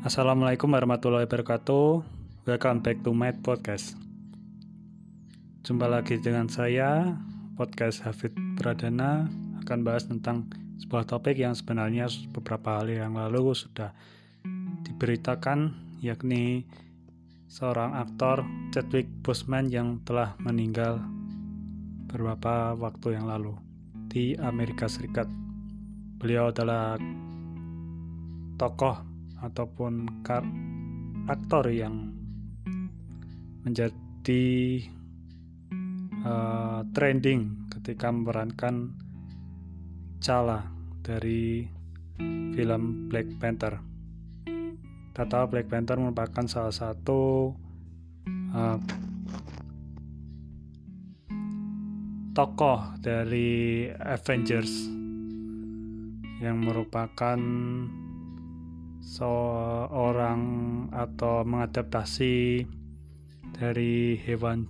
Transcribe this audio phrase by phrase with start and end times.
[0.00, 2.00] Assalamualaikum warahmatullahi wabarakatuh.
[2.48, 4.00] Welcome back to my podcast.
[5.60, 7.20] Jumpa lagi dengan saya,
[7.52, 9.28] podcast Hafid Pradana
[9.60, 10.48] akan bahas tentang
[10.80, 13.92] sebuah topik yang sebenarnya beberapa hari yang lalu sudah
[14.88, 16.64] diberitakan yakni
[17.52, 18.40] seorang aktor
[18.72, 20.96] Chadwick Boseman yang telah meninggal
[22.08, 23.52] beberapa waktu yang lalu
[24.08, 25.28] di Amerika Serikat.
[26.16, 26.96] Beliau adalah
[28.56, 29.09] tokoh
[29.40, 30.24] ataupun
[31.28, 32.12] aktor yang
[33.64, 34.46] menjadi
[36.24, 38.96] uh, trending ketika memerankan
[40.20, 40.68] Cala
[41.00, 41.64] dari
[42.52, 43.80] film Black Panther.
[45.10, 47.52] Kita tahu Black Panther merupakan salah satu
[48.52, 48.78] uh,
[52.36, 54.92] tokoh dari Avengers
[56.40, 57.36] yang merupakan
[59.00, 60.40] seorang
[60.92, 62.64] atau mengadaptasi
[63.56, 64.68] dari hewan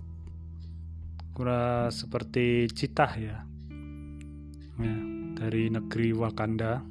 [1.35, 3.37] kura seperti citah ya.
[4.81, 4.97] ya
[5.35, 6.81] dari negeri Wakanda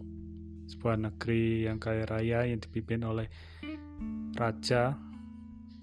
[0.71, 3.27] sebuah negeri yang kaya raya yang dipimpin oleh
[4.39, 4.95] raja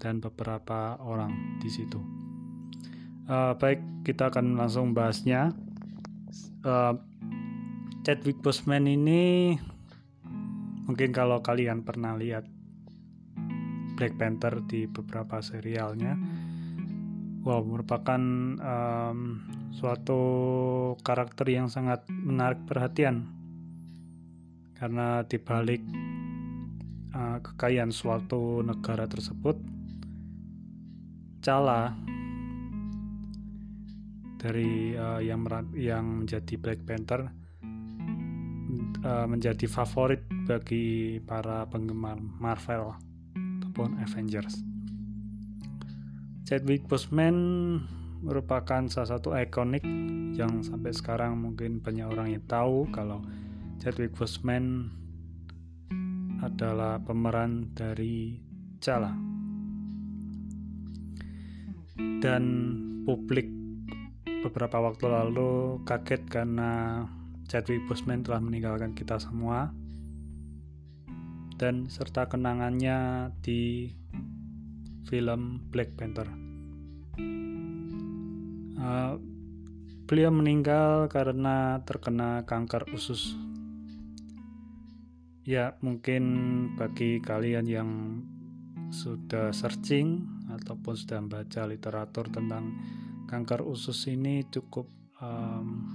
[0.00, 2.00] dan beberapa orang di situ.
[3.28, 5.52] Uh, baik, kita akan langsung bahasnya.
[6.64, 6.96] Uh,
[8.08, 9.54] Chadwick Boseman ini
[10.88, 12.48] Mungkin kalau kalian pernah lihat
[13.92, 16.16] Black Panther di beberapa serialnya,
[17.44, 18.22] wow merupakan
[18.56, 19.18] um,
[19.76, 20.20] suatu
[21.04, 23.28] karakter yang sangat menarik perhatian.
[24.80, 25.84] Karena dibalik
[27.12, 29.60] uh, kekayaan suatu negara tersebut,
[31.44, 31.92] Cala
[34.40, 35.44] dari uh, yang
[35.76, 37.37] yang menjadi Black Panther
[39.04, 42.94] uh, menjadi favorit bagi para penggemar Marvel
[43.34, 44.62] ataupun Avengers.
[46.48, 47.36] Chadwick Boseman
[48.24, 49.84] merupakan salah satu ikonik
[50.34, 53.22] yang sampai sekarang mungkin banyak orang yang tahu kalau
[53.78, 54.90] Chadwick Boseman
[56.42, 58.38] adalah pemeran dari
[58.78, 59.10] Cala.
[62.18, 62.44] Dan
[63.06, 63.46] publik
[64.46, 67.02] beberapa waktu lalu kaget karena
[67.48, 69.72] Chadwick Boseman telah meninggalkan kita semua
[71.56, 73.88] dan serta kenangannya di
[75.08, 76.28] film Black Panther.
[78.78, 79.16] Uh,
[80.04, 83.32] beliau meninggal karena terkena kanker usus.
[85.48, 86.22] Ya, mungkin
[86.76, 87.90] bagi kalian yang
[88.92, 92.76] sudah searching ataupun sudah membaca literatur tentang
[93.24, 94.88] kanker usus ini cukup
[95.24, 95.88] um,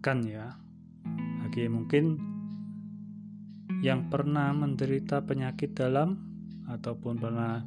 [0.00, 0.56] menyakitkan ya.
[1.44, 2.04] Bagi mungkin
[3.84, 6.16] yang pernah menderita penyakit dalam
[6.72, 7.60] ataupun pernah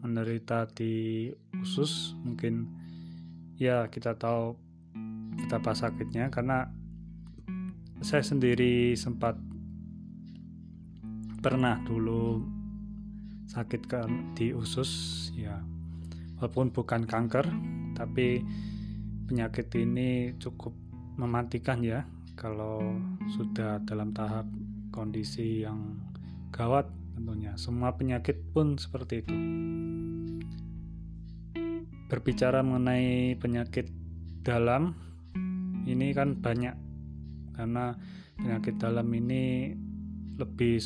[0.00, 1.28] menderita di
[1.60, 2.64] usus mungkin
[3.60, 4.56] ya kita tahu
[5.36, 6.72] betapa sakitnya karena
[8.00, 9.36] saya sendiri sempat
[11.44, 12.40] pernah dulu
[13.52, 13.84] sakit
[14.36, 15.60] di usus ya
[16.40, 17.48] walaupun bukan kanker
[17.96, 18.44] tapi
[19.26, 20.85] penyakit ini cukup
[21.16, 22.04] mematikan ya
[22.36, 22.80] kalau
[23.32, 24.44] sudah dalam tahap
[24.92, 25.96] kondisi yang
[26.52, 27.56] gawat tentunya.
[27.56, 29.36] Semua penyakit pun seperti itu.
[32.06, 33.90] Berbicara mengenai penyakit
[34.46, 34.94] dalam,
[35.88, 36.76] ini kan banyak
[37.56, 37.96] karena
[38.36, 39.72] penyakit dalam ini
[40.36, 40.78] lebih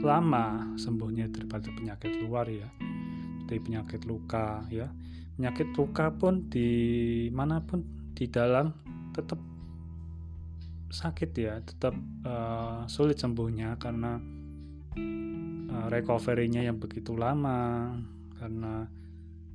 [0.00, 2.70] lama sembuhnya daripada penyakit luar ya
[3.50, 4.86] seperti penyakit luka ya
[5.34, 6.70] penyakit luka pun di
[7.34, 7.82] mana pun
[8.14, 8.70] di dalam
[9.12, 9.40] tetap
[10.90, 11.94] sakit ya tetap
[12.26, 14.18] uh, sulit sembuhnya karena
[15.70, 17.94] uh, recovery-nya yang begitu lama
[18.42, 18.90] karena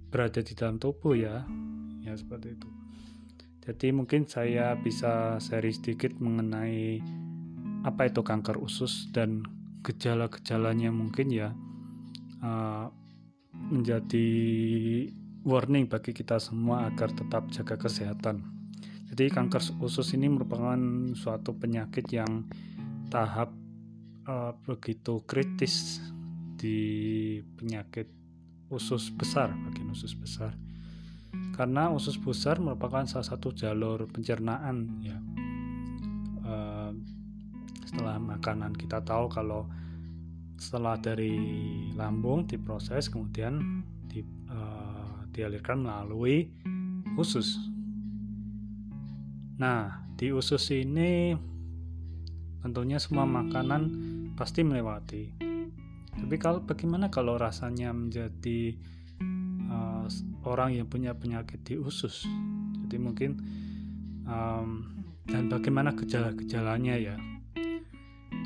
[0.08, 1.44] berada di dalam tubuh ya
[2.00, 2.70] ya seperti itu.
[3.66, 7.02] Jadi mungkin saya bisa seri sedikit mengenai
[7.84, 9.42] apa itu kanker usus dan
[9.82, 11.50] gejala-gejalanya mungkin ya
[12.46, 12.88] uh,
[13.70, 14.28] menjadi
[15.46, 18.55] warning bagi kita semua agar tetap jaga kesehatan
[19.16, 20.76] jadi kanker usus ini merupakan
[21.16, 22.52] suatu penyakit yang
[23.08, 23.48] tahap
[24.28, 26.04] uh, begitu kritis
[26.60, 28.12] di penyakit
[28.68, 30.52] usus besar, bagian usus besar.
[31.56, 35.16] Karena usus besar merupakan salah satu jalur pencernaan ya.
[36.44, 36.92] Uh,
[37.88, 39.64] setelah makanan kita tahu kalau
[40.60, 41.40] setelah dari
[41.96, 43.80] lambung diproses kemudian
[44.12, 44.20] di,
[44.52, 46.52] uh, dialirkan melalui
[47.16, 47.75] usus
[49.56, 51.36] Nah, di usus ini
[52.66, 53.82] tentunya semua makanan
[54.34, 55.24] pasti melewati.
[56.16, 58.80] tapi kalau bagaimana kalau rasanya menjadi
[59.68, 60.08] uh,
[60.48, 62.24] orang yang punya penyakit di usus
[62.88, 63.36] jadi mungkin
[64.24, 64.96] um,
[65.28, 67.16] dan bagaimana gejala-gejalanya ya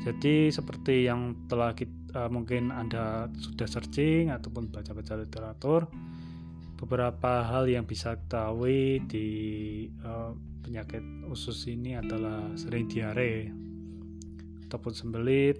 [0.02, 5.86] jadi seperti yang telah kita, uh, eh, mungkin anda sudah searching ataupun baca-baca literatur
[6.74, 9.28] beberapa hal yang bisa ketahui di
[10.02, 13.50] uh, penyakit usus ini adalah sering diare
[14.68, 15.58] ataupun sembelit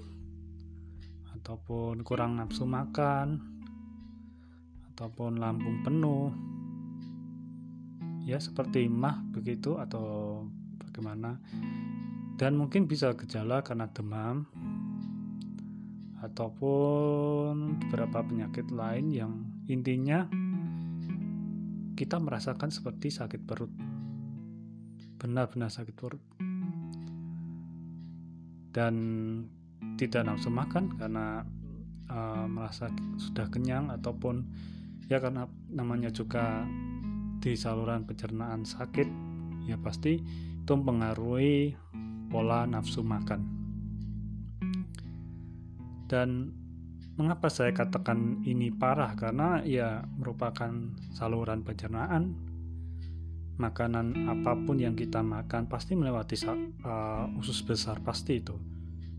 [1.41, 3.41] ataupun kurang nafsu makan
[4.95, 6.31] ataupun lambung penuh.
[8.29, 10.45] Ya seperti mah begitu atau
[10.79, 11.41] bagaimana.
[12.37, 14.47] Dan mungkin bisa gejala karena demam
[16.21, 19.33] ataupun beberapa penyakit lain yang
[19.67, 20.29] intinya
[21.97, 23.73] kita merasakan seperti sakit perut
[25.21, 26.23] benar-benar sakit perut
[28.73, 28.95] dan
[30.01, 31.45] tidak nafsu makan karena
[32.09, 32.89] uh, merasa
[33.21, 34.49] sudah kenyang ataupun
[35.13, 36.65] ya karena namanya juga
[37.41, 39.09] di saluran pencernaan sakit
[39.69, 40.17] ya pasti
[40.61, 41.75] itu mempengaruhi
[42.31, 43.43] pola nafsu makan.
[46.07, 46.55] Dan
[47.19, 49.19] mengapa saya katakan ini parah?
[49.19, 50.71] Karena ya merupakan
[51.11, 52.50] saluran pencernaan.
[53.61, 58.57] Makanan apa pun yang kita makan pasti melewati uh, usus besar pasti itu.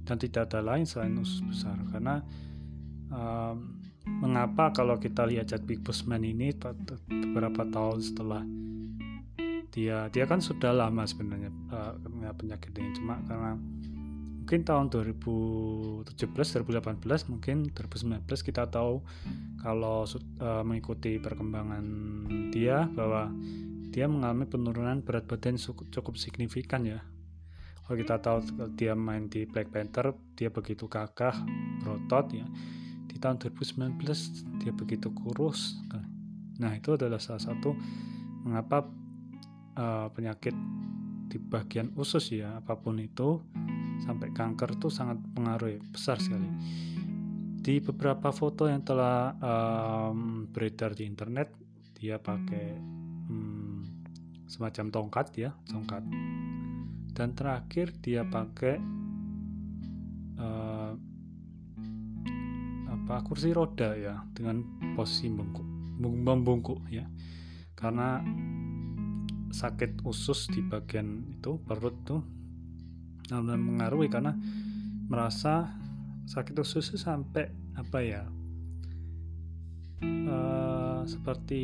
[0.01, 1.77] Dan tidak ada lain selain usus besar.
[1.93, 2.25] Karena
[3.13, 3.53] uh,
[4.05, 6.49] mengapa kalau kita lihat Chadwick Boseman ini
[7.05, 8.41] beberapa tahun setelah
[9.71, 11.95] dia dia kan sudah lama sebenarnya uh,
[12.35, 13.55] penyakit ini cuma karena
[14.41, 18.99] mungkin tahun 2017 2018 mungkin 2019 kita tahu
[19.63, 21.85] kalau uh, mengikuti perkembangan
[22.51, 23.31] dia bahwa
[23.91, 27.03] dia mengalami penurunan berat badan cukup signifikan ya.
[27.83, 28.39] Kalau kita tahu
[28.79, 31.35] dia main di Black Panther dia begitu gagah
[31.83, 32.47] berotot ya.
[33.11, 33.99] Di tahun 2019
[34.63, 35.75] dia begitu kurus.
[36.63, 37.75] Nah itu adalah salah satu
[38.47, 38.87] mengapa
[39.75, 40.55] uh, penyakit
[41.27, 43.43] di bagian usus ya apa pun itu
[44.07, 46.47] sampai kanker itu sangat pengaruh besar sekali.
[47.61, 51.51] Di beberapa foto yang telah um, beredar di internet
[51.99, 53.00] dia pakai
[54.51, 56.03] semacam tongkat ya tongkat.
[57.15, 58.75] Dan terakhir dia pakai
[60.35, 60.91] uh,
[62.91, 64.63] apa kursi roda ya dengan
[64.99, 65.67] posisi membungkuk
[66.03, 67.07] membungkuk ya.
[67.79, 68.19] Karena
[69.51, 72.23] sakit usus di bagian itu perut tuh
[73.27, 74.31] nah, mengaruhi karena
[75.11, 75.75] merasa
[76.23, 78.23] sakit usus sampai apa ya
[80.03, 81.63] uh, seperti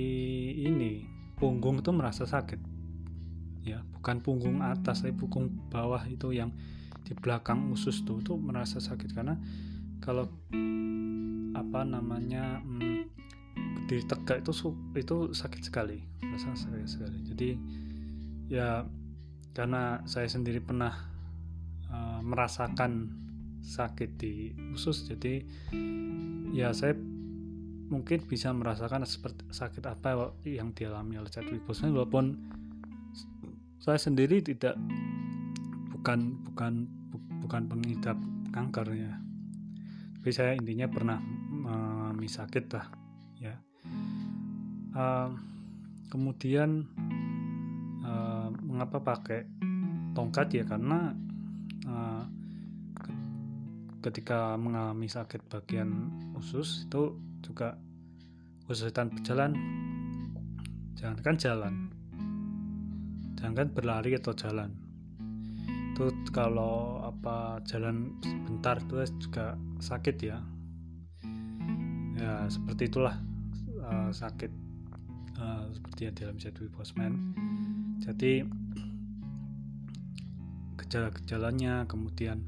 [0.68, 1.07] ini
[1.39, 2.76] punggung itu merasa sakit
[3.67, 6.55] ya bukan punggung atas tapi punggung bawah itu yang
[7.03, 9.11] di belakang usus tuh itu merasa sakit.
[9.11, 9.35] Karena
[9.99, 10.31] kalau
[11.57, 13.07] apa namanya hmm,
[13.55, 14.51] berdiri tegak itu
[14.95, 15.99] itu sakit sekali
[16.31, 17.17] rasa sakit sekali.
[17.27, 17.49] Jadi
[18.47, 18.87] ya
[19.51, 20.93] karena saya sendiri pernah
[21.89, 23.09] uh, merasakan
[23.57, 25.43] sakit di usus jadi
[26.55, 26.95] ya saya
[27.87, 32.25] mungkin bisa merasakan seperti sakit apa yang dialami oleh Chadwick Boseman walaupun
[33.77, 34.75] saya sendiri tidak
[35.94, 36.88] bukan bukan
[37.46, 38.17] bukan pengidap
[38.51, 39.13] kanker ya.
[40.19, 42.86] Tapi saya intinya pernah mengalami sakit lah
[43.39, 43.55] ya.
[44.98, 45.29] Uh,
[46.10, 46.89] kemudian
[48.03, 49.46] uh, mengapa pakai
[50.17, 50.63] tongkat ya?
[50.65, 51.13] Karena
[51.86, 52.24] uh,
[54.03, 57.77] ketika mengalami sakit bagian usus itu juga
[58.67, 59.51] kesulitan berjalan.
[60.98, 61.74] Jangankan jalan
[63.38, 64.74] jangankan berlari atau jalan.
[65.94, 70.38] Itu kalau apa jalan sebentar itu juga sakit ya.
[72.17, 73.17] Ya seperti itulah
[73.82, 74.50] uh, sakit
[75.38, 77.13] uh, seperti yang dalam Chadwick Boseman
[78.01, 78.46] jadi
[80.77, 82.46] gejala-gejalanya kemudian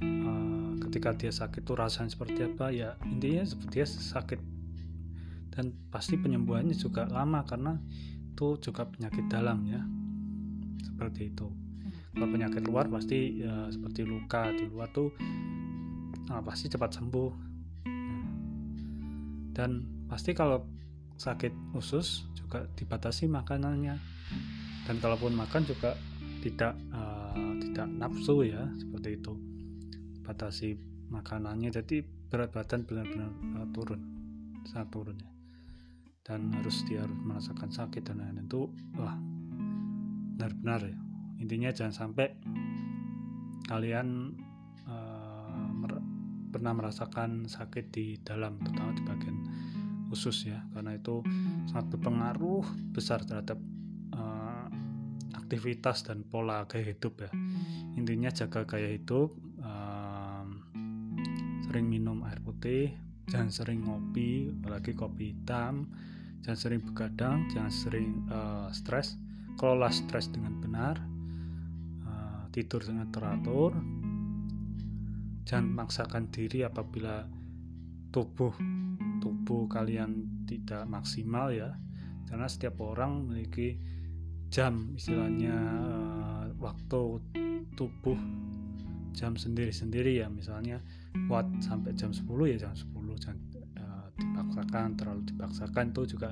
[0.00, 4.40] uh, ketika dia sakit itu rasanya seperti apa ya intinya seperti dia sakit.
[5.54, 7.78] Dan pasti penyembuhannya juga lama karena
[8.34, 9.78] itu juga penyakit dalam ya.
[10.82, 11.46] Seperti itu.
[12.14, 15.14] Kalau penyakit luar pasti ya, seperti luka di luar tuh
[16.26, 17.30] nah, pasti cepat sembuh.
[19.54, 19.70] Dan
[20.10, 20.66] pasti kalau
[21.14, 23.94] sakit usus juga dibatasi makanannya.
[24.84, 25.94] Dan kalaupun makan juga
[26.42, 29.32] tidak uh, tidak nafsu ya seperti itu.
[30.26, 30.74] Batasi
[31.14, 31.70] makanannya.
[31.70, 33.30] Jadi berat badan benar-benar
[33.62, 34.02] uh, turun.
[34.66, 35.33] Sangat turun ya
[36.24, 38.48] dan harus dia harus merasakan sakit dan lain-lain.
[38.48, 39.14] Itu wah
[40.34, 40.98] benar-benar ya.
[41.38, 42.32] Intinya jangan sampai
[43.68, 44.32] kalian
[44.88, 45.68] uh,
[46.48, 49.38] pernah merasakan sakit di dalam terutama di bagian
[50.08, 50.64] usus ya.
[50.72, 51.20] Karena itu
[51.68, 52.64] sangat berpengaruh
[52.96, 53.60] besar terhadap
[54.16, 54.66] uh,
[55.36, 57.30] aktivitas dan pola gaya hidup ya.
[58.00, 60.48] Intinya jaga gaya hidup uh,
[61.68, 62.96] sering minum air putih
[63.28, 65.88] jangan sering ngopi apalagi kopi hitam
[66.44, 69.16] jangan sering begadang jangan sering uh, stres.
[69.56, 71.00] Kelola stres dengan benar
[72.04, 73.72] uh, tidur dengan teratur.
[75.48, 77.24] Jangan maksakan diri apabila
[78.12, 78.52] tubuh
[79.24, 81.72] tubuh kalian tidak maksimal ya.
[82.28, 83.80] Karena setiap orang memiliki
[84.52, 87.24] jam istilahnya uh, waktu
[87.72, 88.20] tubuh
[89.16, 90.28] jam sendiri-sendiri ya.
[90.28, 90.84] Misalnya
[91.30, 93.53] kuat sampai jam 10 ya jam 10 jangan uh,
[94.54, 96.30] dipaksakan terlalu dipaksakan itu juga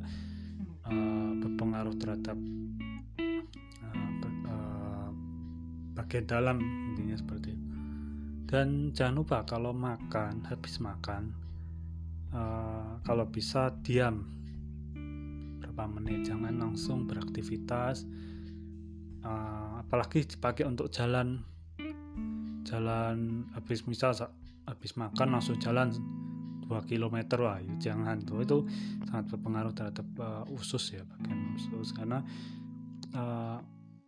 [0.87, 2.39] uh, berpengaruh terhadap
[4.47, 5.11] uh,
[5.99, 6.63] bagian dalam
[6.95, 7.67] intinya seperti itu.
[8.47, 11.35] Dan jangan lupa kalau makan habis makan
[12.31, 14.31] uh, kalau bisa diam
[15.59, 18.07] berapa menit jangan langsung beraktivitas
[19.27, 21.43] uh, apalagi dipakai untuk jalan
[22.63, 24.13] jalan habis misal
[24.69, 25.91] habis makan langsung jalan
[26.67, 28.23] 2 km wah jangan.
[28.23, 28.59] Tuh itu
[29.09, 31.91] sangat berpengaruh terhadap uh, usus ya bagian usus.
[31.93, 32.23] Karena
[33.15, 33.59] uh,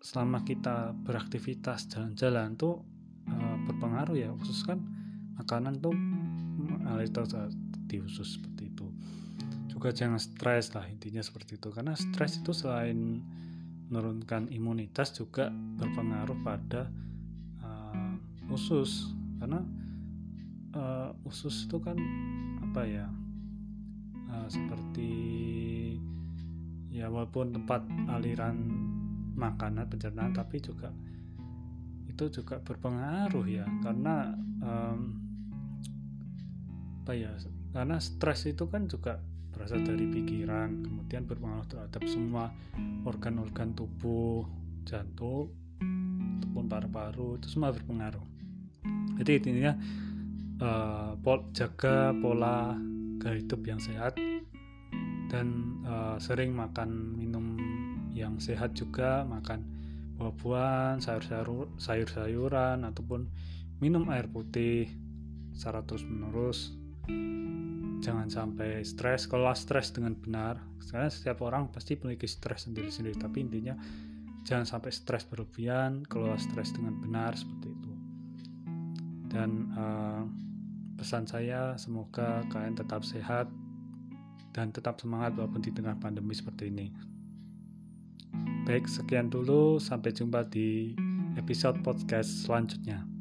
[0.04, 2.84] selama kita beraktivitas jalan-jalan tuh
[3.28, 4.80] uh, berpengaruh ya khusus kan.
[5.34, 7.10] Makanan tuh mengalir
[7.90, 8.86] di usus seperti itu.
[9.66, 11.68] Juga jangan stres lah intinya seperti itu.
[11.74, 13.20] Karena stres itu selain
[13.90, 16.88] menurunkan imunitas juga berpengaruh pada
[17.60, 18.14] uh,
[18.54, 19.10] usus.
[19.42, 19.60] Karena
[21.34, 21.98] usus itu kan
[22.62, 23.10] apa ya
[24.30, 25.10] uh, seperti
[26.94, 28.54] ya walaupun tempat aliran
[29.34, 30.94] makanan pencernaan tapi juga
[32.14, 33.66] itu juga berpengaruh ya.
[33.82, 34.30] Karena
[34.62, 34.98] um,
[37.02, 37.34] apa ya
[37.74, 39.18] karena stres itu kan juga
[39.50, 42.54] berasal dari pikiran kemudian berpengaruh terhadap semua
[43.04, 44.46] organ-organ tubuh
[44.86, 45.50] jantung
[46.38, 48.22] ataupun paru-paru itu semua berpengaruh.
[49.18, 49.74] Jadi intinya
[50.60, 51.14] uh,
[51.56, 52.76] jaga pola
[53.18, 54.14] gaya hidup yang sehat
[55.32, 57.58] dan uh, sering makan minum
[58.14, 59.66] yang sehat juga makan
[60.14, 63.26] buah-buahan, sayur-sayur, sayur-sayuran ataupun
[63.82, 64.86] minum air putih
[65.50, 66.78] secara terus-menerus.
[68.04, 69.26] Jangan sampai stres.
[69.26, 73.74] Kalau stres dengan benar, karena setiap orang pasti memiliki stres sendiri-sendiri, tapi intinya
[74.46, 77.92] jangan sampai stres berlebihan, kelola stres dengan benar seperti itu.
[79.34, 80.43] Dan uh,
[80.94, 83.50] pesan saya semoga kalian tetap sehat
[84.54, 86.88] dan tetap semangat walaupun di tengah pandemi seperti ini.
[88.64, 89.76] Baik, sekian dulu.
[89.76, 90.94] Sampai jumpa di
[91.36, 93.13] episode podcast selanjutnya.